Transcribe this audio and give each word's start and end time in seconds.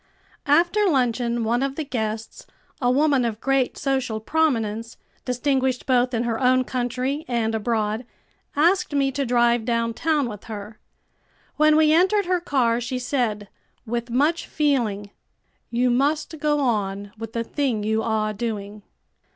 After 0.47 0.87
luncheon 0.89 1.43
one 1.43 1.61
of 1.61 1.75
the 1.75 1.83
guests, 1.83 2.47
a 2.81 2.89
woman 2.89 3.23
of 3.23 3.39
great 3.39 3.77
social 3.77 4.19
prominence, 4.19 4.97
distinguished 5.25 5.85
both 5.85 6.11
in 6.15 6.23
her 6.23 6.39
own 6.41 6.63
country 6.63 7.23
and 7.27 7.53
abroad, 7.53 8.03
asked 8.55 8.95
me 8.95 9.11
to 9.11 9.27
drive 9.27 9.63
downtown 9.63 10.27
with 10.27 10.45
her. 10.45 10.79
When 11.57 11.75
we 11.75 11.93
entered 11.93 12.25
her 12.25 12.39
car 12.39 12.81
she 12.81 12.97
said, 12.97 13.47
with 13.85 14.09
much 14.09 14.47
feeling 14.47 15.11
"You 15.69 15.91
must 15.91 16.39
go 16.39 16.61
on 16.61 17.11
with 17.15 17.33
the 17.33 17.43
thing 17.43 17.83
you 17.83 18.01
are 18.01 18.33
doing." 18.33 18.81